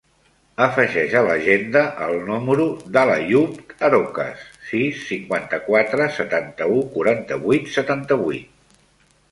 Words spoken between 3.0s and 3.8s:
l'Àyoub